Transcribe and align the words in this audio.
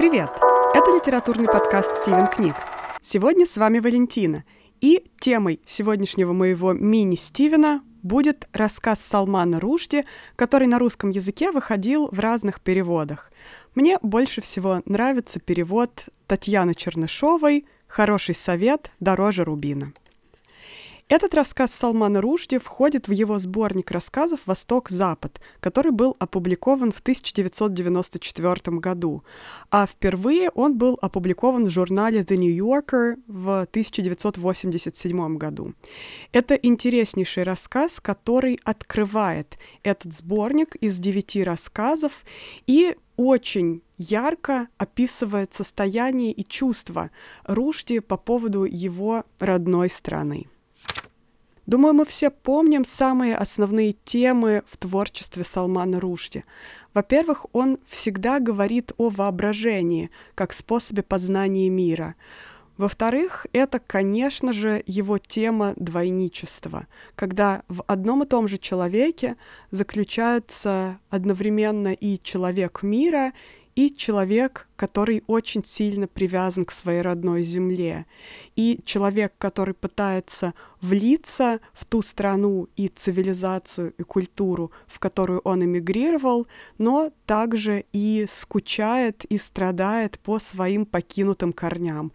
Привет! 0.00 0.30
Это 0.72 0.96
литературный 0.96 1.46
подкаст 1.46 1.96
«Стивен 1.96 2.26
книг». 2.26 2.54
Сегодня 3.02 3.44
с 3.44 3.58
вами 3.58 3.80
Валентина, 3.80 4.44
и 4.80 5.04
темой 5.20 5.60
сегодняшнего 5.66 6.32
моего 6.32 6.72
мини-Стивена 6.72 7.82
будет 8.02 8.48
рассказ 8.54 9.00
Салмана 9.00 9.60
Ружди, 9.60 10.06
который 10.36 10.68
на 10.68 10.78
русском 10.78 11.10
языке 11.10 11.50
выходил 11.52 12.08
в 12.10 12.18
разных 12.18 12.62
переводах. 12.62 13.30
Мне 13.74 13.98
больше 14.00 14.40
всего 14.40 14.80
нравится 14.86 15.38
перевод 15.38 16.06
Татьяны 16.26 16.72
Чернышовой 16.72 17.66
«Хороший 17.86 18.34
совет 18.34 18.92
дороже 19.00 19.44
рубина». 19.44 19.92
Этот 21.10 21.34
рассказ 21.34 21.74
Салмана 21.74 22.20
Ружди 22.20 22.58
входит 22.58 23.08
в 23.08 23.10
его 23.10 23.40
сборник 23.40 23.90
рассказов 23.90 24.42
«Восток-Запад», 24.46 25.40
который 25.58 25.90
был 25.90 26.14
опубликован 26.20 26.92
в 26.92 27.00
1994 27.00 28.78
году, 28.78 29.24
а 29.72 29.88
впервые 29.88 30.50
он 30.50 30.78
был 30.78 30.96
опубликован 31.02 31.64
в 31.64 31.70
журнале 31.70 32.20
The 32.20 32.36
New 32.36 32.56
Yorker 32.56 33.16
в 33.26 33.62
1987 33.62 35.36
году. 35.36 35.74
Это 36.30 36.54
интереснейший 36.54 37.42
рассказ, 37.42 37.98
который 37.98 38.60
открывает 38.62 39.58
этот 39.82 40.12
сборник 40.12 40.76
из 40.76 41.00
девяти 41.00 41.42
рассказов 41.42 42.24
и 42.68 42.94
очень 43.16 43.82
ярко 43.98 44.68
описывает 44.78 45.54
состояние 45.54 46.30
и 46.30 46.44
чувства 46.44 47.10
Ружди 47.46 47.98
по 47.98 48.16
поводу 48.16 48.62
его 48.62 49.24
родной 49.40 49.90
страны. 49.90 50.46
Думаю, 51.66 51.94
мы 51.94 52.04
все 52.04 52.30
помним 52.30 52.84
самые 52.84 53.36
основные 53.36 53.92
темы 53.92 54.64
в 54.66 54.76
творчестве 54.76 55.44
Салмана 55.44 56.00
Рушди. 56.00 56.44
Во-первых, 56.94 57.46
он 57.52 57.78
всегда 57.86 58.40
говорит 58.40 58.92
о 58.96 59.08
воображении 59.08 60.10
как 60.34 60.52
способе 60.52 61.04
познания 61.04 61.68
мира. 61.68 62.16
Во-вторых, 62.76 63.46
это, 63.52 63.78
конечно 63.78 64.52
же, 64.52 64.82
его 64.86 65.18
тема 65.18 65.74
двойничества, 65.76 66.86
когда 67.14 67.62
в 67.68 67.84
одном 67.86 68.22
и 68.24 68.26
том 68.26 68.48
же 68.48 68.58
человеке 68.58 69.36
заключаются 69.70 70.98
одновременно 71.10 71.92
и 71.92 72.18
человек 72.20 72.82
мира, 72.82 73.32
и 73.80 73.90
человек, 73.96 74.68
который 74.76 75.24
очень 75.26 75.64
сильно 75.64 76.06
привязан 76.06 76.66
к 76.66 76.70
своей 76.70 77.00
родной 77.00 77.42
земле, 77.42 78.04
и 78.54 78.78
человек, 78.84 79.32
который 79.38 79.72
пытается 79.72 80.52
влиться 80.82 81.60
в 81.72 81.86
ту 81.86 82.02
страну 82.02 82.68
и 82.76 82.88
цивилизацию 82.88 83.94
и 83.96 84.02
культуру, 84.02 84.70
в 84.86 84.98
которую 84.98 85.40
он 85.44 85.64
эмигрировал, 85.64 86.46
но 86.76 87.10
также 87.24 87.86
и 87.94 88.26
скучает 88.28 89.24
и 89.24 89.38
страдает 89.38 90.18
по 90.18 90.38
своим 90.38 90.84
покинутым 90.84 91.54
корням 91.54 92.12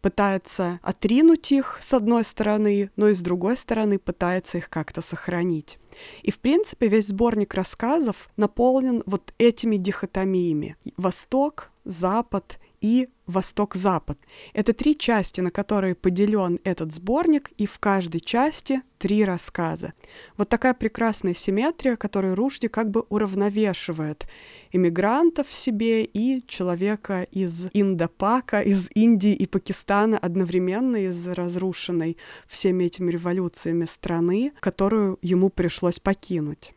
пытается 0.00 0.80
отринуть 0.82 1.52
их 1.52 1.78
с 1.80 1.94
одной 1.94 2.24
стороны, 2.24 2.90
но 2.96 3.08
и 3.08 3.14
с 3.14 3.20
другой 3.20 3.56
стороны 3.56 4.00
пытается 4.00 4.58
их 4.58 4.68
как-то 4.68 5.00
сохранить. 5.00 5.78
И, 6.22 6.30
в 6.30 6.40
принципе, 6.40 6.88
весь 6.88 7.08
сборник 7.08 7.54
рассказов 7.54 8.30
наполнен 8.36 9.02
вот 9.06 9.34
этими 9.38 9.76
дихотомиями. 9.76 10.76
Восток, 10.96 11.70
Запад 11.84 12.58
и 12.82 13.08
Восток-Запад. 13.26 14.18
Это 14.52 14.74
три 14.74 14.98
части, 14.98 15.40
на 15.40 15.50
которые 15.50 15.94
поделен 15.94 16.58
этот 16.64 16.92
сборник, 16.92 17.50
и 17.56 17.66
в 17.66 17.78
каждой 17.78 18.20
части 18.20 18.82
три 18.98 19.24
рассказа. 19.24 19.94
Вот 20.36 20.48
такая 20.48 20.74
прекрасная 20.74 21.32
симметрия, 21.32 21.96
которую 21.96 22.34
Рушди 22.34 22.68
как 22.68 22.90
бы 22.90 23.02
уравновешивает 23.08 24.26
иммигрантов 24.72 25.48
в 25.48 25.54
себе 25.54 26.04
и 26.04 26.44
человека 26.46 27.22
из 27.30 27.68
Индопака, 27.72 28.60
из 28.60 28.90
Индии 28.94 29.32
и 29.32 29.46
Пакистана 29.46 30.18
одновременно 30.18 30.96
из 30.96 31.26
разрушенной 31.26 32.18
всеми 32.46 32.84
этими 32.84 33.10
революциями 33.10 33.84
страны, 33.86 34.52
которую 34.60 35.18
ему 35.22 35.48
пришлось 35.48 36.00
покинуть. 36.00 36.72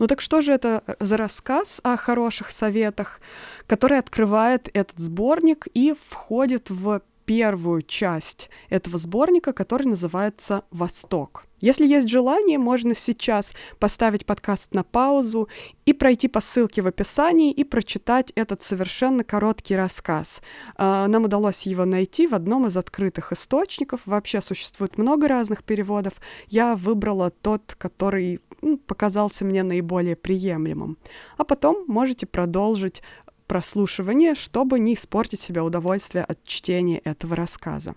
Ну 0.00 0.06
так 0.06 0.22
что 0.22 0.40
же 0.40 0.52
это 0.52 0.82
э, 0.86 0.94
за 0.98 1.18
рассказ 1.18 1.80
о 1.84 1.96
хороших 1.98 2.50
советах, 2.50 3.20
который 3.66 3.98
открывает 3.98 4.70
этот 4.72 4.98
сборник 4.98 5.68
и 5.74 5.92
входит 5.92 6.70
в 6.70 7.02
первую 7.26 7.82
часть 7.82 8.48
этого 8.70 8.96
сборника, 8.96 9.52
который 9.52 9.88
называется 9.88 10.64
«Восток». 10.70 11.44
Если 11.60 11.86
есть 11.86 12.08
желание, 12.08 12.56
можно 12.56 12.94
сейчас 12.94 13.54
поставить 13.78 14.24
подкаст 14.24 14.72
на 14.72 14.82
паузу 14.82 15.48
и 15.84 15.92
пройти 15.92 16.26
по 16.26 16.40
ссылке 16.40 16.80
в 16.80 16.86
описании 16.86 17.52
и 17.52 17.64
прочитать 17.64 18.32
этот 18.34 18.62
совершенно 18.62 19.24
короткий 19.24 19.76
рассказ. 19.76 20.40
А, 20.76 21.06
нам 21.06 21.24
удалось 21.24 21.66
его 21.66 21.84
найти 21.84 22.26
в 22.26 22.34
одном 22.34 22.66
из 22.66 22.78
открытых 22.78 23.32
источников. 23.32 24.00
Вообще 24.06 24.40
существует 24.40 24.96
много 24.96 25.28
разных 25.28 25.62
переводов. 25.62 26.14
Я 26.48 26.74
выбрала 26.76 27.30
тот, 27.30 27.74
который 27.76 28.40
показался 28.86 29.44
мне 29.44 29.62
наиболее 29.62 30.16
приемлемым. 30.16 30.98
А 31.36 31.44
потом 31.44 31.84
можете 31.86 32.26
продолжить 32.26 33.02
прослушивание, 33.46 34.34
чтобы 34.34 34.78
не 34.78 34.94
испортить 34.94 35.40
себе 35.40 35.60
удовольствие 35.60 36.24
от 36.24 36.42
чтения 36.44 36.98
этого 36.98 37.34
рассказа. 37.34 37.94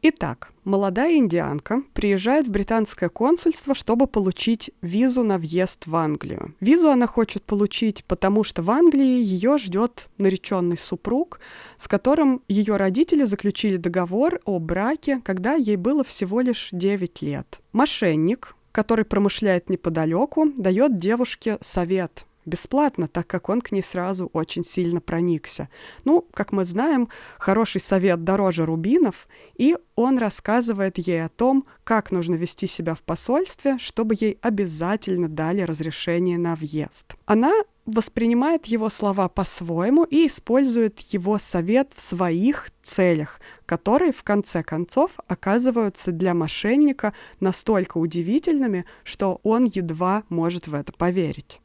Итак, 0.00 0.52
молодая 0.62 1.16
индианка 1.16 1.82
приезжает 1.92 2.46
в 2.46 2.50
британское 2.52 3.08
консульство, 3.08 3.74
чтобы 3.74 4.06
получить 4.06 4.70
визу 4.80 5.24
на 5.24 5.38
въезд 5.38 5.88
в 5.88 5.96
Англию. 5.96 6.54
Визу 6.60 6.88
она 6.88 7.08
хочет 7.08 7.42
получить, 7.42 8.04
потому 8.04 8.44
что 8.44 8.62
в 8.62 8.70
Англии 8.70 9.20
ее 9.20 9.58
ждет 9.58 10.08
нареченный 10.16 10.78
супруг, 10.78 11.40
с 11.76 11.88
которым 11.88 12.42
ее 12.46 12.76
родители 12.76 13.24
заключили 13.24 13.76
договор 13.76 14.40
о 14.44 14.60
браке, 14.60 15.20
когда 15.24 15.54
ей 15.54 15.76
было 15.76 16.04
всего 16.04 16.40
лишь 16.40 16.68
9 16.70 17.22
лет. 17.22 17.60
Мошенник, 17.72 18.54
который 18.78 19.04
промышляет 19.04 19.68
неподалеку, 19.68 20.52
дает 20.56 20.94
девушке 20.94 21.58
совет 21.60 22.26
бесплатно, 22.46 23.08
так 23.08 23.26
как 23.26 23.48
он 23.48 23.60
к 23.60 23.72
ней 23.72 23.82
сразу 23.82 24.30
очень 24.32 24.62
сильно 24.62 25.00
проникся. 25.00 25.68
Ну, 26.04 26.24
как 26.32 26.52
мы 26.52 26.64
знаем, 26.64 27.08
хороший 27.40 27.80
совет 27.80 28.22
дороже 28.22 28.64
рубинов, 28.64 29.26
и 29.56 29.76
он 29.96 30.18
рассказывает 30.18 30.96
ей 30.96 31.24
о 31.24 31.28
том, 31.28 31.66
как 31.82 32.12
нужно 32.12 32.36
вести 32.36 32.68
себя 32.68 32.94
в 32.94 33.02
посольстве, 33.02 33.78
чтобы 33.78 34.14
ей 34.16 34.38
обязательно 34.42 35.28
дали 35.28 35.62
разрешение 35.62 36.38
на 36.38 36.54
въезд. 36.54 37.16
Она 37.26 37.52
воспринимает 37.88 38.66
его 38.66 38.90
слова 38.90 39.28
по-своему 39.28 40.04
и 40.04 40.26
использует 40.26 41.00
его 41.00 41.38
совет 41.38 41.92
в 41.94 42.00
своих 42.00 42.70
целях, 42.82 43.40
которые 43.66 44.12
в 44.12 44.22
конце 44.22 44.62
концов 44.62 45.12
оказываются 45.26 46.12
для 46.12 46.34
мошенника 46.34 47.14
настолько 47.40 47.98
удивительными, 47.98 48.84
что 49.04 49.40
он 49.42 49.64
едва 49.64 50.24
может 50.28 50.68
в 50.68 50.74
это 50.74 50.92
поверить. 50.92 51.60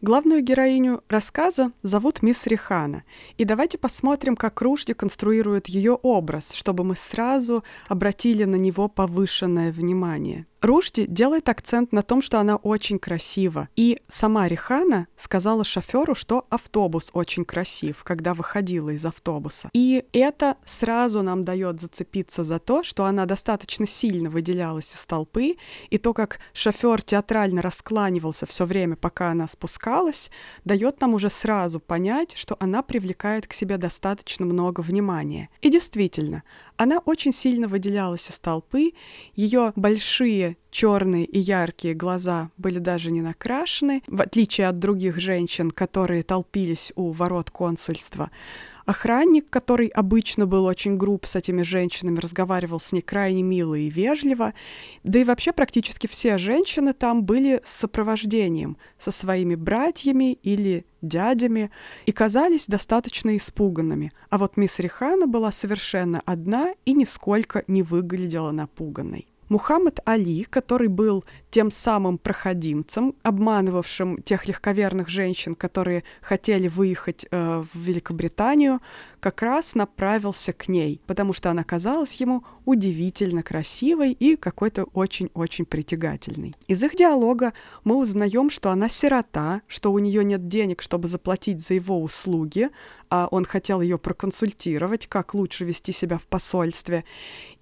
Главную 0.00 0.42
героиню 0.42 1.02
рассказа 1.08 1.72
зовут 1.82 2.22
мисс 2.22 2.46
Рихана. 2.46 3.04
И 3.38 3.44
давайте 3.44 3.78
посмотрим, 3.78 4.36
как 4.36 4.60
Рушди 4.60 4.92
конструирует 4.92 5.66
ее 5.66 5.92
образ, 5.92 6.52
чтобы 6.52 6.84
мы 6.84 6.94
сразу 6.94 7.64
обратили 7.88 8.44
на 8.44 8.56
него 8.56 8.88
повышенное 8.88 9.72
внимание. 9.72 10.46
Рушди 10.64 11.04
делает 11.06 11.50
акцент 11.50 11.92
на 11.92 12.00
том, 12.02 12.22
что 12.22 12.40
она 12.40 12.56
очень 12.56 12.98
красива. 12.98 13.68
И 13.76 14.00
сама 14.08 14.48
Рихана 14.48 15.08
сказала 15.14 15.62
шоферу, 15.62 16.14
что 16.14 16.46
автобус 16.48 17.10
очень 17.12 17.44
красив, 17.44 18.02
когда 18.02 18.32
выходила 18.32 18.88
из 18.88 19.04
автобуса. 19.04 19.68
И 19.74 20.04
это 20.14 20.56
сразу 20.64 21.20
нам 21.20 21.44
дает 21.44 21.80
зацепиться 21.80 22.44
за 22.44 22.58
то, 22.58 22.82
что 22.82 23.04
она 23.04 23.26
достаточно 23.26 23.86
сильно 23.86 24.30
выделялась 24.30 24.94
из 24.94 25.04
толпы, 25.04 25.56
и 25.90 25.98
то, 25.98 26.14
как 26.14 26.38
шофер 26.54 27.02
театрально 27.02 27.60
раскланивался 27.60 28.46
все 28.46 28.64
время, 28.64 28.96
пока 28.96 29.32
она 29.32 29.46
спускалась, 29.46 30.30
дает 30.64 30.98
нам 31.02 31.12
уже 31.12 31.28
сразу 31.28 31.78
понять, 31.78 32.34
что 32.36 32.56
она 32.58 32.82
привлекает 32.82 33.46
к 33.46 33.52
себе 33.52 33.76
достаточно 33.76 34.46
много 34.46 34.80
внимания. 34.80 35.50
И 35.60 35.68
действительно, 35.68 36.42
она 36.76 36.98
очень 37.04 37.32
сильно 37.32 37.68
выделялась 37.68 38.28
из 38.30 38.38
толпы, 38.40 38.92
ее 39.34 39.72
большие 39.76 40.56
черные 40.70 41.24
и 41.24 41.38
яркие 41.38 41.94
глаза 41.94 42.50
были 42.56 42.78
даже 42.78 43.10
не 43.10 43.20
накрашены, 43.20 44.02
в 44.06 44.20
отличие 44.20 44.68
от 44.68 44.78
других 44.78 45.18
женщин, 45.18 45.70
которые 45.70 46.24
толпились 46.24 46.92
у 46.96 47.12
ворот 47.12 47.50
консульства. 47.50 48.30
Охранник, 48.86 49.48
который 49.48 49.88
обычно 49.88 50.46
был 50.46 50.66
очень 50.66 50.96
груб 50.96 51.24
с 51.26 51.36
этими 51.36 51.62
женщинами, 51.62 52.18
разговаривал 52.18 52.80
с 52.80 52.92
ней 52.92 53.00
крайне 53.00 53.42
мило 53.42 53.74
и 53.74 53.88
вежливо. 53.88 54.52
Да 55.04 55.18
и 55.18 55.24
вообще 55.24 55.52
практически 55.52 56.06
все 56.06 56.36
женщины 56.36 56.92
там 56.92 57.24
были 57.24 57.60
с 57.64 57.74
сопровождением, 57.74 58.76
со 58.98 59.10
своими 59.10 59.54
братьями 59.54 60.34
или 60.42 60.84
дядями, 61.00 61.70
и 62.06 62.12
казались 62.12 62.66
достаточно 62.66 63.36
испуганными. 63.36 64.12
А 64.30 64.38
вот 64.38 64.56
мисс 64.56 64.78
Рихана 64.78 65.26
была 65.26 65.50
совершенно 65.50 66.22
одна 66.26 66.74
и 66.84 66.92
нисколько 66.92 67.64
не 67.66 67.82
выглядела 67.82 68.50
напуганной. 68.50 69.28
Мухаммад 69.48 70.00
Али, 70.04 70.44
который 70.44 70.88
был 70.88 71.24
тем 71.50 71.70
самым 71.70 72.18
проходимцем, 72.18 73.14
обманывавшим 73.22 74.22
тех 74.22 74.48
легковерных 74.48 75.08
женщин, 75.08 75.54
которые 75.54 76.04
хотели 76.20 76.68
выехать 76.68 77.26
э, 77.30 77.64
в 77.72 77.78
Великобританию, 77.78 78.80
как 79.24 79.40
раз 79.40 79.74
направился 79.74 80.52
к 80.52 80.68
ней, 80.68 81.00
потому 81.06 81.32
что 81.32 81.50
она 81.50 81.64
казалась 81.64 82.16
ему 82.16 82.44
удивительно 82.66 83.42
красивой 83.42 84.12
и 84.12 84.36
какой-то 84.36 84.84
очень-очень 84.92 85.64
притягательной. 85.64 86.54
Из 86.68 86.82
их 86.82 86.94
диалога 86.94 87.54
мы 87.84 87.96
узнаем, 87.96 88.50
что 88.50 88.68
она 88.70 88.90
сирота, 88.90 89.62
что 89.66 89.92
у 89.92 89.98
нее 89.98 90.22
нет 90.24 90.46
денег, 90.46 90.82
чтобы 90.82 91.08
заплатить 91.08 91.66
за 91.66 91.72
его 91.72 92.02
услуги, 92.02 92.68
а 93.08 93.26
он 93.30 93.46
хотел 93.46 93.80
ее 93.80 93.96
проконсультировать, 93.96 95.06
как 95.06 95.32
лучше 95.32 95.64
вести 95.64 95.92
себя 95.92 96.18
в 96.18 96.26
посольстве. 96.26 97.04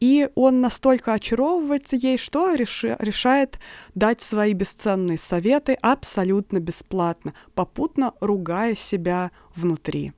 И 0.01 0.29
он 0.35 0.61
настолько 0.61 1.13
очаровывается 1.13 1.95
ей, 1.95 2.19
что 2.19 2.55
реши, 2.55 2.97
решает 2.99 3.61
дать 3.95 4.21
свои 4.21 4.53
бесценные 4.53 5.17
советы 5.17 5.75
абсолютно 5.81 6.59
бесплатно, 6.59 7.35
попутно 7.55 8.15
ругая 8.21 8.75
себя 8.75 9.31
внутри. 9.55 10.13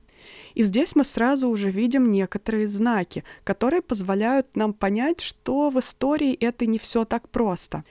И 0.53 0.63
здесь 0.63 0.95
мы 0.95 1.03
сразу 1.05 1.49
уже 1.49 1.69
видим 1.69 2.11
некоторые 2.11 2.67
знаки, 2.67 3.23
которые 3.43 3.81
позволяют 3.81 4.55
нам 4.55 4.73
понять, 4.73 5.21
что 5.21 5.69
в 5.69 5.79
истории 5.79 6.33
это 6.33 6.65
не 6.65 6.79
все 6.79 7.05
так 7.05 7.29
просто. 7.29 7.83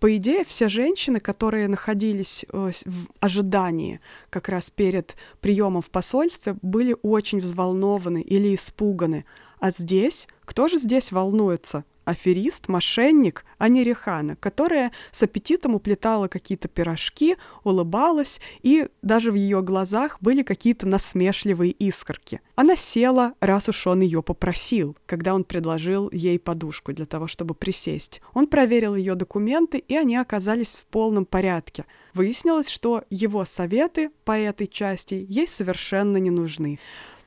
По 0.00 0.14
идее, 0.16 0.44
все 0.44 0.68
женщины, 0.68 1.18
которые 1.18 1.66
находились 1.66 2.44
э, 2.52 2.72
в 2.84 3.08
ожидании 3.20 4.00
как 4.28 4.50
раз 4.50 4.70
перед 4.70 5.16
приемом 5.40 5.80
в 5.80 5.90
посольстве, 5.90 6.56
были 6.60 6.94
очень 7.02 7.38
взволнованы 7.38 8.20
или 8.20 8.54
испуганы. 8.54 9.24
А 9.60 9.70
здесь, 9.70 10.28
кто 10.44 10.68
же 10.68 10.78
здесь 10.78 11.10
волнуется? 11.10 11.84
Аферист, 12.04 12.68
мошенник, 12.68 13.44
а 13.58 13.68
не 13.68 13.84
Рехана, 13.84 14.36
которая 14.36 14.92
с 15.10 15.22
аппетитом 15.22 15.74
уплетала 15.74 16.28
какие-то 16.28 16.68
пирожки, 16.68 17.36
улыбалась, 17.62 18.40
и 18.62 18.88
даже 19.02 19.30
в 19.30 19.34
ее 19.34 19.62
глазах 19.62 20.18
были 20.20 20.42
какие-то 20.42 20.86
насмешливые 20.86 21.72
искорки. 21.72 22.40
Она 22.56 22.76
села, 22.76 23.34
раз 23.40 23.68
уж 23.68 23.86
он 23.86 24.00
ее 24.00 24.22
попросил, 24.22 24.96
когда 25.06 25.34
он 25.34 25.44
предложил 25.44 26.10
ей 26.12 26.38
подушку 26.38 26.92
для 26.92 27.06
того, 27.06 27.26
чтобы 27.26 27.54
присесть. 27.54 28.20
Он 28.32 28.46
проверил 28.46 28.94
ее 28.94 29.14
документы, 29.14 29.78
и 29.78 29.96
они 29.96 30.16
оказались 30.16 30.72
в 30.72 30.86
полном 30.86 31.24
порядке. 31.24 31.84
Выяснилось, 32.12 32.68
что 32.68 33.02
его 33.10 33.44
советы 33.44 34.10
по 34.24 34.38
этой 34.38 34.66
части 34.66 35.26
ей 35.28 35.48
совершенно 35.48 36.18
не 36.18 36.30
нужны. 36.30 36.78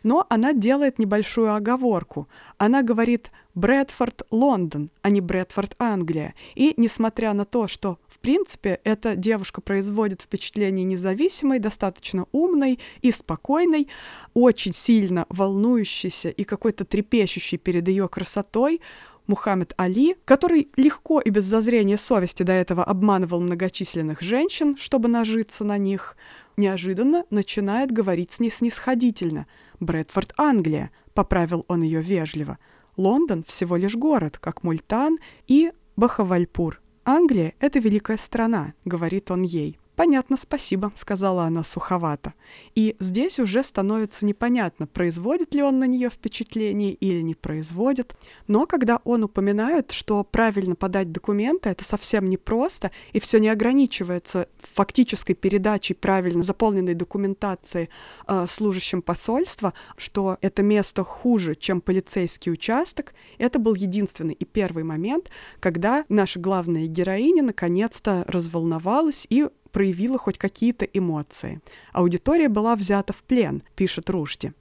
Но 0.04 0.26
она 0.30 0.54
делает 0.54 1.00
небольшую 1.00 1.54
оговорку. 1.54 2.28
Она 2.58 2.82
говорит 2.82 3.32
Брэдфорд 3.56 4.22
Лондон, 4.30 4.92
а 5.02 5.10
не 5.10 5.20
Брэдфорд 5.20 5.76
Англия. 5.80 6.36
И 6.54 6.74
несмотря 6.78 7.34
на 7.34 7.44
то, 7.44 7.68
что 7.68 7.98
в 8.08 8.20
принципе 8.20 8.80
эта 8.84 9.16
девушка 9.16 9.62
производит 9.62 10.22
впечатление 10.22 10.86
независимой, 10.86 11.60
достаточно 11.60 12.28
умной 12.32 12.80
и 13.02 13.12
спокойной, 13.12 13.88
очень 14.34 14.74
сильно 14.74 15.26
волнующейся 15.30 16.30
и 16.30 16.44
какой-то 16.44 16.86
трепещущей 16.86 17.58
перед 17.58 17.88
ее 17.88 18.08
красотой, 18.08 18.82
Мухаммед 19.28 19.74
Али, 19.78 20.16
который 20.26 20.70
легко 20.76 21.20
и 21.20 21.30
без 21.30 21.46
зазрения 21.46 21.98
совести 21.98 22.44
до 22.44 22.54
этого 22.54 22.84
обманывал 22.84 23.42
многочисленных 23.42 24.22
женщин, 24.22 24.76
чтобы 24.78 25.08
нажиться 25.08 25.64
на 25.64 25.78
них, 25.78 26.18
неожиданно 26.56 27.26
начинает 27.30 27.92
говорить 27.92 28.32
с 28.32 28.40
ней 28.40 28.50
снисходительно– 28.50 29.46
Брэдфорд, 29.80 30.34
Англия, 30.38 30.92
поправил 31.14 31.66
он 31.68 31.82
ее 31.82 32.02
вежливо. 32.02 32.58
Лондон 32.96 33.44
всего 33.44 33.76
лишь 33.76 33.96
город, 33.96 34.38
как 34.40 34.64
Мультан 34.64 35.18
и 35.48 35.72
Бахавальпур. 35.96 36.82
Англия— 37.06 37.54
это 37.60 37.80
великая 37.80 38.18
страна, 38.18 38.74
говорит 38.86 39.30
он 39.32 39.44
ей. 39.44 39.80
«Понятно, 39.98 40.38
спасибо»,— 40.38 40.92
сказала 40.96 41.46
она 41.46 41.64
суховато. 41.64 42.36
И 42.76 42.96
здесь 43.00 43.40
уже 43.40 43.64
становится 43.64 44.28
непонятно, 44.28 44.86
производит 44.86 45.56
ли 45.56 45.64
он 45.64 45.80
на 45.80 45.88
нее 45.88 46.12
впечатление 46.12 46.94
или 46.94 47.22
не 47.22 47.34
производит. 47.34 48.16
Но 48.46 48.68
когда 48.68 49.02
он 49.06 49.24
упоминает, 49.24 49.90
что 49.90 50.24
правильно 50.24 50.76
подать 50.76 51.12
документы, 51.12 51.70
это 51.70 51.84
совсем 51.84 52.30
непросто, 52.30 52.92
и 53.12 53.20
все 53.20 53.40
не 53.40 53.50
ограничивается 53.50 54.48
фактической 54.60 55.34
передачей 55.34 55.96
правильно 55.96 56.44
заполненной 56.44 56.94
документации 56.94 57.90
э, 58.28 58.46
служащим 58.48 59.02
посольства, 59.02 59.74
что 59.98 60.38
это 60.42 60.62
место 60.62 61.04
хуже, 61.04 61.56
чем 61.56 61.82
полицейский 61.82 62.52
участок, 62.52 63.16
это 63.40 63.58
был 63.58 63.74
единственный 63.74 64.36
и 64.36 64.46
первый 64.46 64.84
момент, 64.84 65.32
когда 65.60 66.06
наша 66.08 66.40
главная 66.40 66.86
героиня 66.86 67.42
наконец-то 67.42 68.24
разволновалась 68.28 69.26
и 69.32 69.48
проявила 69.72 70.18
хоть 70.18 70.38
какие-то 70.38 70.86
эмоции. 70.86 71.62
Аудитория 71.94 72.50
была 72.50 72.76
взята 72.76 73.14
в 73.14 73.24
плен, 73.24 73.62
пишет 73.76 74.10
Рушди. 74.10 74.54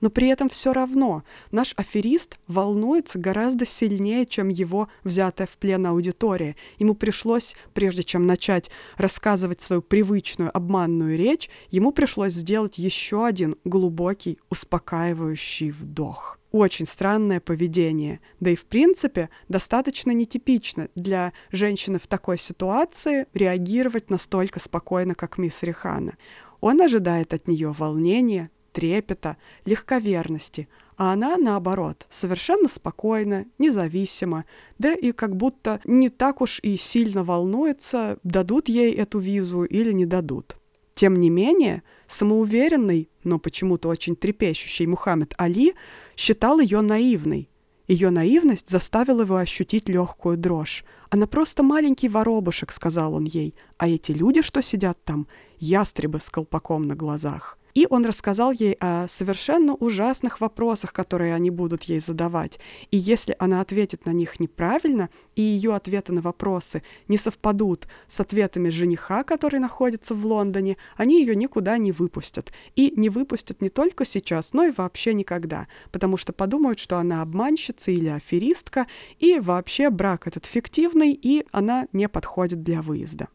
Но 0.00 0.10
при 0.10 0.28
этом 0.28 0.48
все 0.48 0.72
равно 0.72 1.24
наш 1.50 1.74
аферист 1.76 2.38
волнуется 2.46 3.18
гораздо 3.18 3.66
сильнее, 3.66 4.26
чем 4.26 4.48
его 4.48 4.88
взятая 5.04 5.46
в 5.46 5.56
плен 5.58 5.86
аудитория. 5.86 6.56
Ему 6.78 6.94
пришлось, 6.94 7.56
прежде 7.74 8.02
чем 8.02 8.26
начать 8.26 8.70
рассказывать 8.96 9.60
свою 9.60 9.82
привычную 9.82 10.56
обманную 10.56 11.16
речь, 11.16 11.50
ему 11.70 11.92
пришлось 11.92 12.32
сделать 12.32 12.78
еще 12.78 13.26
один 13.26 13.56
глубокий, 13.64 14.38
успокаивающий 14.50 15.70
вдох 15.70 16.38
очень 16.50 16.86
странное 16.86 17.40
поведение. 17.40 18.20
Да 18.40 18.50
и 18.50 18.56
в 18.56 18.66
принципе 18.66 19.28
достаточно 19.48 20.12
нетипично 20.12 20.88
для 20.94 21.32
женщины 21.52 21.98
в 21.98 22.06
такой 22.06 22.38
ситуации 22.38 23.26
реагировать 23.34 24.10
настолько 24.10 24.60
спокойно, 24.60 25.14
как 25.14 25.38
мисс 25.38 25.62
Рихана. 25.62 26.16
Он 26.60 26.80
ожидает 26.80 27.34
от 27.34 27.46
нее 27.48 27.70
волнения, 27.72 28.50
трепета, 28.72 29.36
легковерности, 29.64 30.68
а 30.96 31.12
она, 31.12 31.36
наоборот, 31.36 32.06
совершенно 32.08 32.68
спокойна, 32.68 33.46
независима, 33.58 34.44
да 34.78 34.94
и 34.94 35.12
как 35.12 35.36
будто 35.36 35.80
не 35.84 36.08
так 36.08 36.40
уж 36.40 36.58
и 36.60 36.76
сильно 36.76 37.22
волнуется, 37.22 38.18
дадут 38.24 38.68
ей 38.68 38.92
эту 38.92 39.20
визу 39.20 39.62
или 39.64 39.92
не 39.92 40.06
дадут. 40.06 40.56
Тем 40.94 41.14
не 41.14 41.30
менее, 41.30 41.84
самоуверенный, 42.08 43.08
но 43.22 43.38
почему-то 43.38 43.88
очень 43.88 44.16
трепещущий 44.16 44.86
Мухаммед 44.86 45.34
Али 45.38 45.74
считал 46.16 46.58
ее 46.58 46.80
наивной. 46.80 47.48
Ее 47.86 48.10
наивность 48.10 48.68
заставила 48.68 49.22
его 49.22 49.36
ощутить 49.36 49.88
легкую 49.88 50.36
дрожь. 50.36 50.84
«Она 51.10 51.26
просто 51.26 51.62
маленький 51.62 52.08
воробушек»,— 52.08 52.72
сказал 52.72 53.14
он 53.14 53.24
ей, 53.24 53.54
«а 53.78 53.88
эти 53.88 54.10
люди, 54.10 54.42
что 54.42 54.60
сидят 54.60 55.02
там, 55.04 55.28
ястребы 55.58 56.18
с 56.20 56.28
колпаком 56.28 56.82
на 56.82 56.96
глазах». 56.96 57.57
И 57.78 57.86
он 57.88 58.04
рассказал 58.04 58.50
ей 58.50 58.72
о 58.80 59.06
совершенно 59.06 59.72
ужасных 59.72 60.40
вопросах, 60.40 60.92
которые 60.92 61.32
они 61.32 61.50
будут 61.50 61.84
ей 61.84 62.00
задавать. 62.00 62.58
И 62.90 62.96
если 62.96 63.36
она 63.38 63.60
ответит 63.60 64.04
на 64.04 64.10
них 64.10 64.40
неправильно, 64.40 65.10
и 65.36 65.42
ее 65.42 65.76
ответы 65.76 66.12
на 66.12 66.20
вопросы 66.20 66.82
не 67.06 67.18
совпадут 67.18 67.86
с 68.08 68.18
ответами 68.18 68.70
жениха, 68.70 69.22
который 69.22 69.60
находится 69.60 70.16
в 70.16 70.26
Лондоне, 70.26 70.76
они 70.96 71.20
ее 71.20 71.36
никуда 71.36 71.78
не 71.78 71.92
выпустят. 71.92 72.52
И 72.74 72.92
не 72.96 73.10
выпустят 73.10 73.62
не 73.62 73.68
только 73.68 74.04
сейчас, 74.04 74.54
но 74.54 74.64
и 74.64 74.72
вообще 74.76 75.14
никогда, 75.14 75.68
потому 75.92 76.16
что 76.16 76.32
подумают, 76.32 76.80
что 76.80 76.98
она 76.98 77.22
обманщица 77.22 77.92
или 77.92 78.08
аферистка, 78.08 78.88
и 79.20 79.38
вообще 79.38 79.90
брак 79.90 80.26
этот 80.26 80.46
фиктивный, 80.46 81.12
и 81.12 81.46
она 81.52 81.86
не 81.92 82.08
подходит 82.08 82.60
для 82.60 82.82
выезда. 82.82 83.28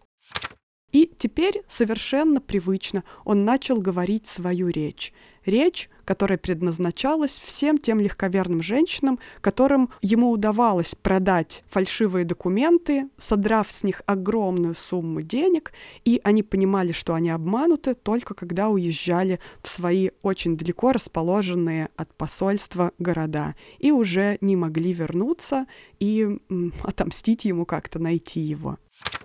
И 0.93 1.11
теперь 1.17 1.63
совершенно 1.67 2.39
привычно 2.39 3.03
он 3.25 3.43
начал 3.43 3.81
говорить 3.81 4.27
свою 4.27 4.69
речь. 4.69 5.11
Речь, 5.43 5.89
которая 6.05 6.37
предназначалась 6.37 7.39
всем 7.39 7.77
тем 7.77 7.99
легковерным 7.99 8.61
женщинам, 8.61 9.19
которым 9.41 9.89
ему 10.01 10.29
удавалось 10.29 10.95
продать 10.95 11.63
фальшивые 11.67 12.23
документы, 12.23 13.09
содрав 13.17 13.69
с 13.69 13.83
них 13.83 14.03
огромную 14.05 14.75
сумму 14.75 15.21
денег, 15.21 15.73
и 16.05 16.21
они 16.23 16.43
понимали, 16.43 16.91
что 16.91 17.13
они 17.13 17.29
обмануты 17.31 17.93
только 17.93 18.35
когда 18.35 18.69
уезжали 18.69 19.39
в 19.61 19.69
свои 19.69 20.11
очень 20.21 20.55
далеко 20.55 20.91
расположенные 20.91 21.89
от 21.97 22.13
посольства 22.13 22.91
города 22.99 23.55
и 23.79 23.91
уже 23.91 24.37
не 24.41 24.55
могли 24.55 24.93
вернуться 24.93 25.65
и 25.99 26.39
м, 26.49 26.73
отомстить 26.83 27.45
ему 27.45 27.65
как-то, 27.65 27.99
найти 27.99 28.39
его. 28.39 28.77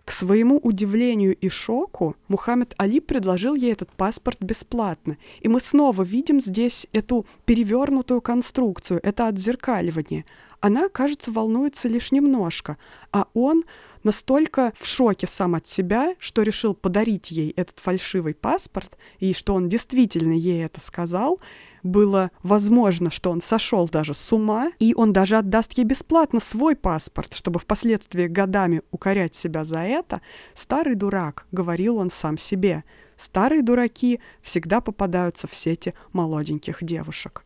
К 0.09 0.11
своему 0.11 0.57
удивлению 0.57 1.37
и 1.37 1.50
шоку 1.50 2.17
Мухаммед 2.29 2.73
Али 2.79 2.99
предложил 2.99 3.55
ей 3.55 3.73
этот 3.73 3.93
паспорт 3.93 4.38
бесплатно. 4.41 5.19
И 5.43 5.49
мы 5.49 5.61
снова 5.61 6.03
видим 6.03 6.41
здесь 6.41 6.87
эту 6.95 7.27
перевернутую 7.45 8.23
конструкцию, 8.23 9.00
это 9.03 9.29
отзеркаливание. 9.29 10.25
Она, 10.61 10.88
кажется, 10.88 11.31
волнуется 11.31 11.88
лишь 11.88 12.11
немножко, 12.11 12.79
а 13.12 13.27
он 13.35 13.65
настолько 14.03 14.73
в 14.77 14.87
шоке 14.87 15.27
сам 15.27 15.55
от 15.55 15.67
себя, 15.67 16.15
что 16.19 16.41
решил 16.41 16.73
подарить 16.73 17.31
ей 17.31 17.50
этот 17.50 17.79
фальшивый 17.79 18.33
паспорт, 18.33 18.97
и 19.19 19.35
что 19.35 19.53
он 19.53 19.69
действительно 19.69 20.33
ей 20.33 20.65
это 20.65 20.81
сказал, 20.81 21.38
было 21.82 22.30
возможно, 22.42 23.11
что 23.11 23.30
он 23.30 23.40
сошел 23.40 23.88
даже 23.88 24.14
с 24.14 24.32
ума, 24.32 24.70
и 24.78 24.94
он 24.94 25.12
даже 25.12 25.37
отдаст 25.37 25.73
ей 25.73 25.85
бесплатно 25.85 26.40
свой 26.40 26.76
паспорт, 26.76 27.35
чтобы 27.35 27.58
впоследствии 27.58 28.26
годами 28.26 28.82
укорять 28.90 29.35
себя 29.35 29.64
за 29.64 29.80
это, 29.80 30.20
старый 30.54 30.94
дурак, 30.94 31.47
говорил 31.52 31.99
он 31.99 32.11
сам 32.11 32.38
себе. 32.38 32.85
Старые 33.16 33.62
дураки 33.62 34.20
всегда 34.42 34.80
попадаются 34.80 35.49
в 35.49 35.54
сети 35.54 35.94
молоденьких 36.12 36.82
девушек. 36.82 37.42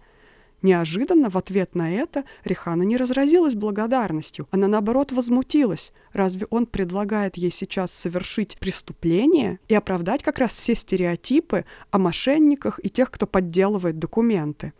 Неожиданно 0.62 1.28
в 1.28 1.36
ответ 1.36 1.74
на 1.74 1.92
это 1.92 2.24
Рихана 2.44 2.84
не 2.84 2.96
разразилась 2.96 3.54
благодарностью. 3.54 4.46
Она, 4.52 4.68
наоборот, 4.68 5.10
возмутилась. 5.10 5.92
Разве 6.12 6.46
он 6.50 6.66
предлагает 6.66 7.36
ей 7.36 7.50
сейчас 7.50 7.92
совершить 7.92 8.58
преступление 8.58 9.58
и 9.68 9.74
оправдать 9.74 10.22
как 10.22 10.38
раз 10.38 10.54
все 10.54 10.76
стереотипы 10.76 11.64
о 11.90 11.98
мошенниках 11.98 12.78
и 12.82 12.88
тех, 12.88 13.10
кто 13.10 13.26
подделывает 13.26 13.98
документы? 13.98 14.72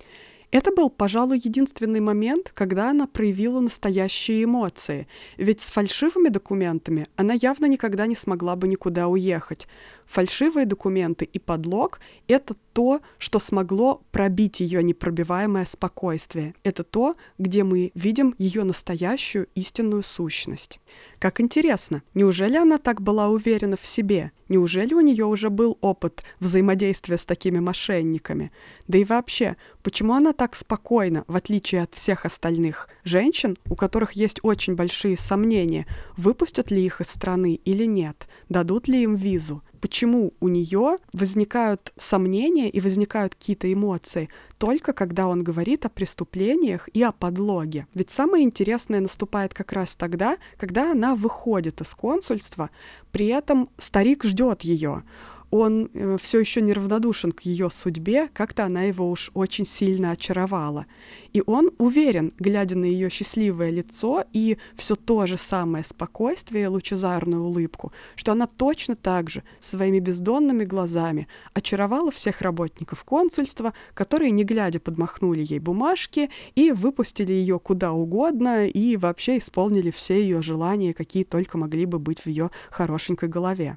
Это 0.53 0.71
был, 0.71 0.91
пожалуй, 0.91 1.41
единственный 1.43 2.01
момент, 2.01 2.53
когда 2.55 2.91
она 2.91 3.07
проявила 3.07 3.61
настоящие 3.61 4.45
эмоции. 4.45 5.09
Ведь 5.39 5.63
с 5.63 5.73
фальшивыми 5.73 6.29
документами 6.29 7.07
она 7.17 7.33
явно 7.33 7.65
никогда 7.65 8.07
не 8.07 8.15
смогла 8.15 8.55
бы 8.55 8.69
никуда 8.69 9.09
уехать. 9.09 9.67
Фальшивые 10.13 10.67
документы 10.67 11.25
и 11.25 11.39
подлог— 11.39 11.99
это 12.29 12.55
то, 12.75 13.01
что 13.17 13.39
смогло 13.39 14.03
пробить 14.11 14.61
ее 14.61 14.83
непробиваемое 14.83 15.65
спокойствие. 15.65 16.55
Это 16.65 16.85
то, 16.85 17.17
где 17.39 17.65
мы 17.65 17.93
видим 17.95 18.35
ее 18.37 18.65
настоящую 18.65 19.49
истинную 19.55 20.03
сущность. 20.03 20.81
Как 21.19 21.41
интересно, 21.41 22.03
неужели 22.13 22.59
она 22.59 22.77
так 22.77 23.01
была 23.01 23.31
уверена 23.31 23.79
в 23.79 23.87
себе? 23.87 24.33
Неужели 24.51 24.93
у 24.93 25.01
нее 25.01 25.25
уже 25.25 25.49
был 25.49 25.79
опыт 25.81 26.23
взаимодействия 26.41 27.17
с 27.17 27.25
такими 27.25 27.59
мошенниками? 27.59 28.53
Да 28.89 28.99
и 28.99 29.05
вообще, 29.05 29.57
почему 29.83 30.13
она 30.13 30.35
так 30.35 30.57
спокойна, 30.57 31.25
в 31.27 31.37
отличие 31.37 31.85
от 31.85 31.95
всех 31.95 32.27
остальных 32.27 32.91
женщин, 33.03 33.57
у 33.71 33.77
которых 33.77 34.13
есть 34.13 34.41
очень 34.43 34.75
большие 34.75 35.17
сомнения, 35.17 35.87
выпустят 36.19 36.71
ли 36.71 36.85
их 36.85 37.01
из 37.01 37.09
страны 37.09 37.55
или 37.65 37.87
нет, 37.87 38.29
дадут 38.51 38.89
ли 38.89 39.05
им 39.05 39.15
визу? 39.15 39.63
Почему 39.83 40.33
у 40.41 40.49
нее 40.49 40.97
возникают 41.13 41.93
сомнения 41.99 42.71
и 42.71 42.81
возникают 42.81 43.35
какие-то 43.35 43.71
эмоции 43.71 44.31
только 44.59 44.93
когда 44.93 45.27
он 45.27 45.43
говорит 45.43 45.85
о 45.85 45.89
преступлениях 45.89 46.89
и 46.95 47.03
о 47.03 47.11
подлоге. 47.11 47.89
Ведь 47.95 48.11
самое 48.11 48.45
интересное 48.45 49.01
наступает 49.01 49.53
как 49.53 49.73
раз 49.73 49.97
тогда, 49.97 50.39
когда 50.57 50.93
она 50.93 51.17
выходит 51.17 51.81
из 51.81 51.93
консульства, 51.97 52.71
при 53.11 53.27
этом 53.27 53.69
старик 53.77 54.23
ждет 54.25 54.63
ее 54.63 55.03
он 55.53 55.91
э, 55.93 56.17
все 56.21 56.41
еще 56.41 56.63
неравнодушен 56.63 57.31
к 57.31 57.43
ее 57.43 57.69
судьбе, 57.71 58.29
как-то 58.33 58.65
она 58.65 58.85
его 58.85 59.09
уж 59.09 59.31
очень 59.35 59.67
сильно 59.67 60.13
очаровала. 60.13 60.87
И 61.35 61.43
он 61.45 61.71
уверен, 61.77 62.33
глядя 62.39 62.77
на 62.77 62.87
ее 62.87 63.11
счастливое 63.11 63.71
лицо 63.71 64.25
и 64.33 64.57
все 64.77 64.97
то 64.97 65.27
же 65.27 65.37
самое 65.37 65.85
спокойствие 65.85 66.65
и 66.65 66.67
лучезарную 66.69 67.45
улыбку, 67.45 67.93
что 68.17 68.33
она 68.33 68.47
точно 68.47 68.97
так 68.97 69.29
же 69.29 69.45
своими 69.61 69.99
бездонными 69.99 70.65
глазами 70.65 71.29
очаровала 71.53 72.11
всех 72.11 72.41
работников 72.41 73.05
консульства, 73.05 73.75
которые, 73.93 74.31
не 74.31 74.45
глядя, 74.45 74.81
подмахнули 74.81 75.45
ей 75.47 75.59
бумажки 75.59 76.31
и 76.55 76.73
выпустили 76.73 77.33
ее 77.33 77.59
куда 77.59 77.93
угодно 77.93 78.67
и 78.67 78.97
вообще 78.97 79.37
исполнили 79.37 79.91
все 79.91 80.19
ее 80.19 80.41
желания, 80.41 80.95
какие 80.95 81.25
только 81.25 81.59
могли 81.59 81.85
бы 81.85 81.99
быть 81.99 82.21
в 82.21 82.27
ее 82.27 82.51
хорошенькой 82.71 83.29
голове. 83.29 83.77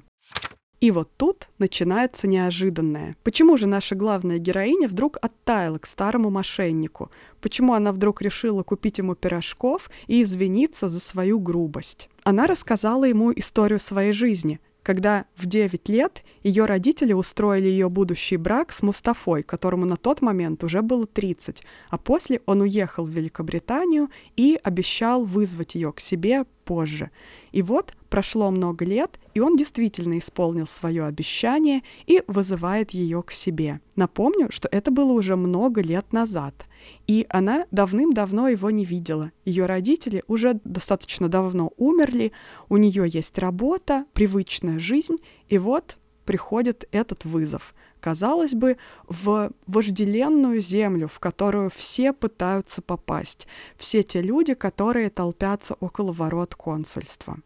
И 0.86 0.90
вот 0.92 1.10
тут 1.16 1.48
начинается 1.58 2.28
неожиданное. 2.28 3.16
Почему 3.24 3.56
же 3.56 3.66
наша 3.66 3.96
главная 3.96 4.38
героиня 4.38 4.86
вдруг 4.86 5.18
оттаяла 5.20 5.78
к 5.78 5.86
старому 5.86 6.30
мошеннику? 6.30 7.10
Почему 7.40 7.74
она 7.74 7.90
вдруг 7.90 8.22
решила 8.22 8.62
купить 8.62 8.98
ему 8.98 9.16
пирожков 9.16 9.90
и 10.06 10.22
извиниться 10.22 10.88
за 10.88 11.00
свою 11.00 11.40
грубость? 11.40 12.08
Она 12.22 12.46
рассказала 12.46 13.02
ему 13.02 13.32
историю 13.32 13.80
своей 13.80 14.12
жизни, 14.12 14.60
когда 14.84 15.24
в 15.34 15.46
9 15.46 15.88
лет 15.88 16.22
ее 16.44 16.66
родители 16.66 17.12
устроили 17.12 17.66
ее 17.66 17.88
будущий 17.88 18.36
брак 18.36 18.70
с 18.70 18.80
Мустафой, 18.84 19.42
которому 19.42 19.86
на 19.86 19.96
тот 19.96 20.22
момент 20.22 20.62
уже 20.62 20.82
было 20.82 21.08
30, 21.08 21.64
а 21.90 21.98
после 21.98 22.42
он 22.46 22.60
уехал 22.60 23.06
в 23.06 23.10
Великобританию 23.10 24.08
и 24.36 24.56
обещал 24.62 25.24
вызвать 25.24 25.74
ее 25.74 25.92
к 25.92 25.98
себе 25.98 26.44
позже. 26.66 27.10
И 27.52 27.62
вот 27.62 27.94
прошло 28.10 28.50
много 28.50 28.84
лет, 28.84 29.18
и 29.32 29.40
он 29.40 29.56
действительно 29.56 30.18
исполнил 30.18 30.66
свое 30.66 31.04
обещание 31.06 31.82
и 32.06 32.22
вызывает 32.26 32.90
ее 32.90 33.22
к 33.22 33.32
себе. 33.32 33.80
Напомню, 33.94 34.48
что 34.50 34.68
это 34.70 34.90
было 34.90 35.12
уже 35.12 35.36
много 35.36 35.80
лет 35.80 36.12
назад— 36.12 36.66
и 37.06 37.26
она 37.28 37.66
давным-давно 37.70 38.48
его 38.48 38.70
не 38.70 38.84
видела. 38.84 39.32
Ее 39.44 39.66
родители 39.66 40.24
уже 40.26 40.60
достаточно 40.64 41.28
давно 41.28 41.72
умерли, 41.76 42.32
у 42.68 42.76
нее 42.76 43.08
есть 43.08 43.38
работа, 43.38 44.06
привычная 44.12 44.78
жизнь, 44.78 45.16
и 45.48 45.58
вот 45.58 45.98
приходит 46.24 46.88
этот 46.90 47.24
вызов. 47.24 47.74
Казалось 48.00 48.54
бы, 48.54 48.76
в 49.08 49.52
вожделенную 49.66 50.60
землю, 50.60 51.08
в 51.08 51.18
которую 51.18 51.70
все 51.70 52.12
пытаются 52.12 52.82
попасть, 52.82 53.46
все 53.76 54.02
те 54.02 54.22
люди, 54.22 54.54
которые 54.54 55.10
толпятся 55.10 55.74
около 55.80 56.12
ворот 56.12 56.54
консульства. 56.54 57.38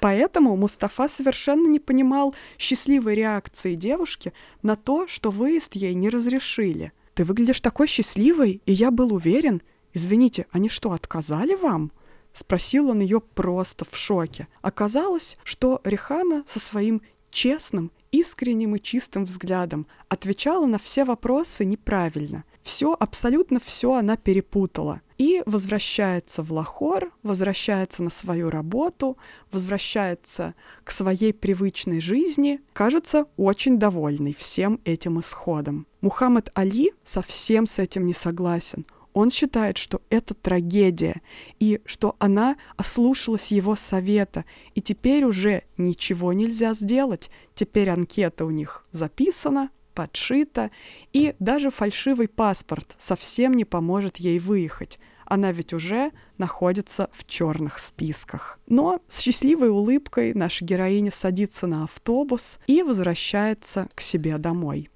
Поэтому 0.00 0.56
Мустафа 0.56 1.08
совершенно 1.08 1.66
не 1.66 1.80
понимал 1.80 2.34
счастливой 2.58 3.16
реакции 3.16 3.74
девушки 3.74 4.32
на 4.62 4.76
то, 4.76 5.06
что 5.08 5.30
выезд 5.30 5.74
ей 5.74 5.94
не 5.94 6.08
разрешили– 6.08 6.92
ты 7.20 7.24
выглядишь 7.26 7.60
такой 7.60 7.86
счастливой, 7.86 8.62
и 8.64 8.72
я 8.72 8.90
был 8.90 9.12
уверен. 9.12 9.60
Извините, 9.92 10.46
они 10.52 10.70
что, 10.70 10.92
отказали 10.92 11.54
вам?» 11.54 11.92
Спросил 12.32 12.88
он 12.88 13.00
ее 13.00 13.20
просто 13.20 13.84
в 13.84 13.94
шоке. 13.94 14.48
Оказалось, 14.62 15.36
что 15.44 15.82
Рихана 15.84 16.44
со 16.46 16.58
своим 16.58 17.02
честным, 17.30 17.90
искренним 18.12 18.76
и 18.76 18.80
чистым 18.80 19.24
взглядом 19.24 19.86
отвечала 20.08 20.66
на 20.66 20.78
все 20.78 21.04
вопросы 21.04 21.64
неправильно. 21.64 22.44
Все, 22.62 22.94
абсолютно 22.98 23.58
все 23.58 23.94
она 23.94 24.16
перепутала. 24.16 25.00
И 25.18 25.42
возвращается 25.46 26.42
в 26.42 26.52
Лахор, 26.52 27.12
возвращается 27.22 28.02
на 28.02 28.10
свою 28.10 28.50
работу, 28.50 29.16
возвращается 29.50 30.54
к 30.84 30.90
своей 30.90 31.32
привычной 31.32 32.00
жизни, 32.00 32.60
кажется, 32.72 33.26
очень 33.36 33.78
довольный 33.78 34.34
всем 34.34 34.80
этим 34.84 35.20
исходом. 35.20 35.86
Мухаммед 36.00 36.50
Али 36.54 36.92
совсем 37.02 37.66
с 37.66 37.78
этим 37.78 38.06
не 38.06 38.14
согласен. 38.14 38.86
Он 39.12 39.30
считает, 39.30 39.78
что 39.78 40.02
это 40.10 40.34
трагедия, 40.34 41.20
и 41.58 41.80
что 41.84 42.16
она 42.18 42.56
ослушалась 42.76 43.50
его 43.50 43.76
совета, 43.76 44.44
и 44.74 44.80
теперь 44.80 45.24
уже 45.24 45.64
ничего 45.76 46.32
нельзя 46.32 46.74
сделать. 46.74 47.30
Теперь 47.54 47.90
анкета 47.90 48.44
у 48.44 48.50
них 48.50 48.86
записана, 48.92 49.70
подшита, 49.94 50.70
и 51.12 51.34
даже 51.40 51.70
фальшивый 51.70 52.28
паспорт 52.28 52.94
совсем 52.98 53.54
не 53.54 53.64
поможет 53.64 54.18
ей 54.18 54.38
выехать 54.38 54.98
она 55.30 55.52
ведь 55.52 55.72
уже 55.72 56.10
находится 56.38 57.08
в 57.12 57.24
черных 57.24 57.78
списках. 57.78 58.58
Но 58.66 59.00
с 59.06 59.20
счастливой 59.20 59.70
улыбкой 59.70 60.34
наша 60.34 60.64
героиня 60.64 61.12
садится 61.12 61.68
на 61.68 61.84
автобус 61.84 62.58
и 62.66 62.82
возвращается 62.82 63.88
к 63.94 64.00
себе 64.00 64.38
домой. 64.38 64.90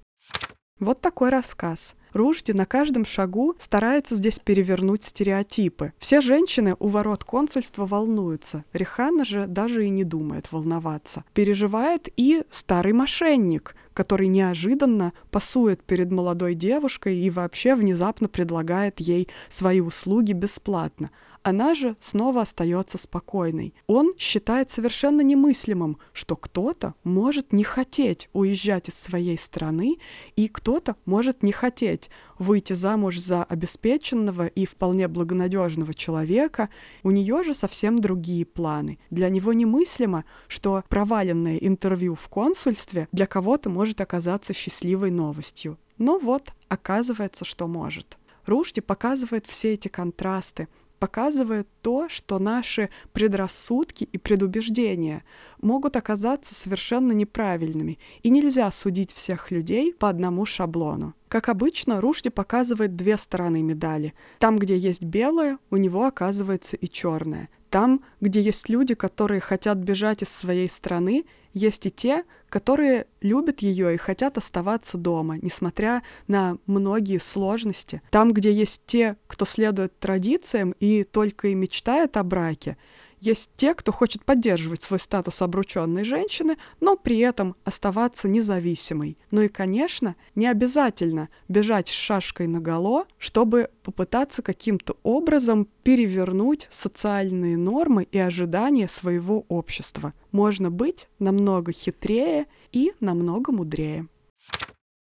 Вот 0.77 0.99
такой 0.99 1.29
рассказ. 1.29 1.95
Ружди 2.15 2.53
на 2.53 2.65
каждом 2.65 3.03
шагу 3.03 3.55
старается 3.59 4.15
здесь 4.15 4.39
перевернуть 4.39 5.03
стереотипы. 5.03 5.91
Все 5.99 6.21
женщины 6.21 6.77
у 6.79 6.87
ворот 6.87 7.25
консульства 7.25 7.85
волнуются. 7.85 8.63
Рихана 8.71 9.25
же 9.25 9.47
даже 9.47 9.85
и 9.85 9.89
не 9.89 10.05
думает 10.05 10.49
волноваться. 10.53 11.25
Переживает 11.33 12.07
и 12.15 12.43
старый 12.49 12.93
мошенник, 12.93 13.75
который 13.93 14.27
неожиданно 14.27 15.11
пасует 15.29 15.83
перед 15.83 16.09
молодой 16.09 16.53
девушкой 16.53 17.17
и 17.17 17.29
вообще 17.29 17.75
внезапно 17.75 18.29
предлагает 18.29 19.01
ей 19.01 19.27
свои 19.49 19.81
услуги 19.81 20.31
бесплатно. 20.31 21.11
Она 21.45 21.75
же 21.75 21.95
снова 21.99 22.41
остается 22.41 22.97
спокойной. 22.97 23.75
Он 23.85 24.15
считает 24.17 24.71
совершенно 24.71 25.21
немыслимым, 25.21 25.99
что 26.11 26.35
кто-то 26.35 26.95
может 27.03 27.53
не 27.53 27.63
хотеть 27.63 28.29
уезжать 28.33 28.89
из 28.89 28.95
своей 28.95 29.37
страны, 29.37 29.97
и 30.35 30.47
кто-то 30.47 30.95
может 31.05 31.43
не 31.43 31.51
хотеть 31.51 32.09
выйти 32.39 32.73
замуж 32.73 33.19
за 33.19 33.43
обеспеченного 33.43 34.47
и 34.47 34.65
вполне 34.65 35.07
благонадежного 35.07 35.93
человека. 35.93 36.69
У 37.03 37.11
нее 37.11 37.43
же 37.43 37.53
совсем 37.53 37.99
другие 37.99 38.43
планы. 38.43 38.97
Для 39.11 39.29
него 39.29 39.53
немыслимо, 39.53 40.25
что 40.47 40.83
проваленное 40.89 41.57
интервью 41.57 42.15
в 42.15 42.27
консульстве 42.27 43.07
для 43.11 43.27
кого-то 43.27 43.69
может 43.69 44.01
оказаться 44.01 44.55
счастливой 44.55 45.11
новостью. 45.11 45.77
Но 45.99 46.17
вот, 46.17 46.53
оказывается, 46.69 47.45
что 47.45 47.67
может. 47.67 48.17
Рушди 48.47 48.81
показывает 48.81 49.45
все 49.45 49.73
эти 49.73 49.87
контрасты, 49.87 50.67
показывает 50.99 51.67
то, 51.81 52.09
что 52.09 52.39
наши 52.39 52.89
предрассудки 53.13 54.03
и 54.03 54.17
предубеждения 54.17 55.23
могут 55.61 55.95
оказаться 55.95 56.55
совершенно 56.55 57.11
неправильными, 57.11 57.99
и 58.23 58.29
нельзя 58.29 58.69
судить 58.71 59.11
всех 59.11 59.51
людей 59.51 59.93
по 59.93 60.09
одному 60.09 60.45
шаблону. 60.45 61.13
Как 61.27 61.49
обычно, 61.49 62.01
Рушди 62.01 62.29
показывает 62.29 62.95
две 62.95 63.17
стороны 63.17 63.61
медали. 63.61 64.13
Там, 64.39 64.57
где 64.57 64.77
есть 64.77 65.03
белое, 65.03 65.57
у 65.69 65.77
него 65.77 66.05
оказывается 66.05 66.75
и 66.75 66.87
черное. 66.87 67.49
Там, 67.69 68.01
где 68.21 68.41
есть 68.41 68.69
люди, 68.69 68.93
которые 68.93 69.41
хотят 69.41 69.77
бежать 69.79 70.21
из 70.21 70.29
своей 70.29 70.69
страны, 70.69 71.25
есть 71.55 71.85
и 71.87 71.91
те, 71.91 72.25
которые 72.49 73.07
любят 73.21 73.61
ее 73.61 73.95
и 73.95 73.97
хотят 73.97 74.37
оставаться 74.37 74.97
дома, 74.97 75.37
несмотря 75.41 76.03
на 76.27 76.57
многие 76.67 77.17
сложности. 77.17 78.01
Там, 78.11 78.33
где 78.33 78.53
есть 78.53 78.83
те, 78.85 79.15
кто 79.25 79.45
следует 79.45 79.97
традициям 79.97 80.75
и 80.79 81.03
только 81.03 81.47
и 81.47 81.55
мечтает 81.55 82.17
о 82.17 82.23
браке, 82.23 82.77
есть 83.25 83.51
те, 83.55 83.73
кто 83.73 83.91
хочет 83.91 84.23
поддерживать 84.23 84.81
свой 84.81 84.99
статус 84.99 85.41
обрученной 85.41 86.03
женщины, 86.03 86.57
но 86.79 86.95
при 86.95 87.19
этом 87.19 87.55
оставаться 87.63 88.29
независимой. 88.29 89.17
Ну 89.31 89.41
и, 89.41 89.47
конечно, 89.47 90.15
не 90.35 90.47
обязательно 90.47 91.29
бежать 91.47 91.89
с 91.89 91.91
шашкой 91.91 92.47
наголо, 92.47 93.05
чтобы 93.17 93.69
попытаться 93.83 94.41
каким-то 94.41 94.97
образом 95.03 95.67
перевернуть 95.83 96.67
социальные 96.69 97.57
нормы 97.57 98.07
и 98.11 98.19
ожидания 98.19 98.87
своего 98.87 99.45
общества. 99.47 100.13
Можно 100.31 100.69
быть 100.69 101.07
намного 101.19 101.71
хитрее 101.71 102.45
и 102.71 102.93
намного 102.99 103.51
мудрее. 103.51 104.07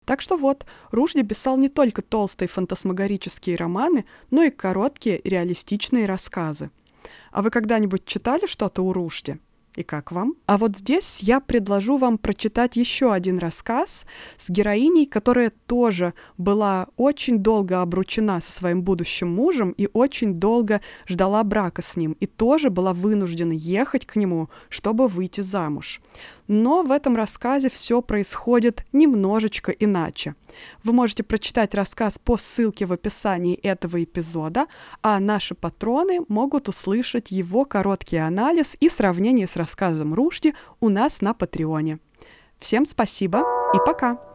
Так 0.05 0.21
что 0.21 0.37
вот, 0.37 0.65
Ружди 0.91 1.21
писал 1.21 1.57
не 1.57 1.67
только 1.67 2.01
толстые 2.01 2.47
фантасмагорические 2.47 3.57
романы, 3.57 4.05
но 4.31 4.43
и 4.43 4.49
короткие 4.49 5.19
реалистичные 5.25 6.05
рассказы. 6.05 6.71
А 7.31 7.41
вы 7.41 7.49
когда-нибудь 7.49 8.05
читали 8.05 8.45
что-то 8.45 8.81
у 8.81 8.93
Рушди? 8.93 9.39
И 9.77 9.83
как 9.83 10.11
вам? 10.11 10.33
А 10.47 10.57
вот 10.57 10.75
здесь 10.75 11.19
я 11.19 11.39
предложу 11.39 11.97
вам 11.97 12.17
прочитать 12.17 12.75
еще 12.75 13.13
один 13.13 13.37
рассказ 13.37 14.07
с 14.35 14.49
героиней, 14.49 15.05
которая 15.05 15.51
тоже 15.67 16.15
была 16.39 16.87
очень 16.97 17.37
долго 17.37 17.83
обручена 17.83 18.41
со 18.41 18.51
своим 18.51 18.81
будущим 18.81 19.27
мужем 19.29 19.69
и 19.77 19.87
очень 19.93 20.33
долго 20.39 20.81
ждала 21.05 21.43
брака 21.43 21.83
с 21.83 21.95
ним, 21.95 22.13
и 22.13 22.25
тоже 22.25 22.71
была 22.71 22.91
вынуждена 22.91 23.51
ехать 23.51 24.07
к 24.07 24.15
нему, 24.15 24.49
чтобы 24.69 25.07
выйти 25.07 25.41
замуж. 25.41 26.01
Но 26.47 26.81
в 26.81 26.91
этом 26.91 27.15
рассказе 27.15 27.69
все 27.69 28.01
происходит 28.01 28.83
немножечко 28.93 29.71
иначе. 29.71 30.33
Вы 30.83 30.93
можете 30.93 31.21
прочитать 31.21 31.75
рассказ 31.75 32.17
по 32.17 32.37
ссылке 32.37 32.85
в 32.85 32.93
описании 32.93 33.55
этого 33.55 34.03
эпизода, 34.03 34.65
а 35.03 35.19
наши 35.19 35.53
патроны 35.53 36.21
могут 36.29 36.69
услышать 36.69 37.31
его 37.31 37.65
короткий 37.65 38.17
анализ 38.17 38.77
и 38.79 38.89
сравнение 38.89 39.45
с 39.45 39.55
рассказом 39.55 39.66
Рушди 40.13 40.55
у 40.79 40.89
нас 40.89 41.21
на 41.21 41.33
Патреоне. 41.33 41.99
Всем 42.59 42.85
спасибо 42.85 43.43
и 43.73 43.77
пока! 43.85 44.26